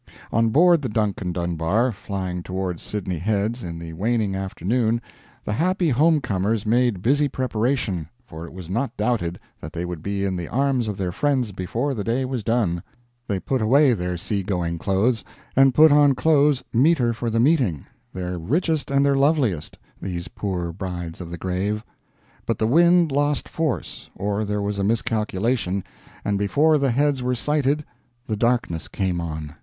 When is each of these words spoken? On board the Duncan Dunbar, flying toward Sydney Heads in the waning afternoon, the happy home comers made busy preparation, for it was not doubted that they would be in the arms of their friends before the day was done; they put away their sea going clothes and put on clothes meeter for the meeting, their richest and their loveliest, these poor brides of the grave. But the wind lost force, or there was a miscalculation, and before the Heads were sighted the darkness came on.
On 0.31 0.49
board 0.49 0.81
the 0.81 0.89
Duncan 0.89 1.31
Dunbar, 1.31 1.91
flying 1.91 2.41
toward 2.41 2.79
Sydney 2.79 3.19
Heads 3.19 3.61
in 3.61 3.77
the 3.77 3.93
waning 3.93 4.35
afternoon, 4.35 4.99
the 5.45 5.53
happy 5.53 5.89
home 5.91 6.21
comers 6.21 6.65
made 6.65 7.03
busy 7.03 7.27
preparation, 7.27 8.09
for 8.25 8.45
it 8.47 8.51
was 8.51 8.67
not 8.67 8.97
doubted 8.97 9.39
that 9.59 9.73
they 9.73 9.85
would 9.85 10.01
be 10.01 10.25
in 10.25 10.35
the 10.35 10.47
arms 10.47 10.87
of 10.87 10.97
their 10.97 11.11
friends 11.11 11.51
before 11.51 11.93
the 11.93 12.03
day 12.03 12.25
was 12.25 12.43
done; 12.43 12.81
they 13.27 13.39
put 13.39 13.61
away 13.61 13.93
their 13.93 14.17
sea 14.17 14.41
going 14.41 14.79
clothes 14.79 15.23
and 15.55 15.75
put 15.75 15.91
on 15.91 16.15
clothes 16.15 16.63
meeter 16.73 17.13
for 17.13 17.29
the 17.29 17.39
meeting, 17.39 17.85
their 18.11 18.39
richest 18.39 18.89
and 18.89 19.05
their 19.05 19.13
loveliest, 19.15 19.77
these 20.01 20.27
poor 20.29 20.73
brides 20.73 21.21
of 21.21 21.29
the 21.29 21.37
grave. 21.37 21.83
But 22.47 22.57
the 22.57 22.65
wind 22.65 23.11
lost 23.11 23.47
force, 23.47 24.09
or 24.15 24.45
there 24.45 24.63
was 24.63 24.79
a 24.79 24.83
miscalculation, 24.83 25.83
and 26.25 26.39
before 26.39 26.79
the 26.79 26.89
Heads 26.89 27.21
were 27.21 27.35
sighted 27.35 27.85
the 28.25 28.35
darkness 28.35 28.87
came 28.87 29.21
on. 29.21 29.53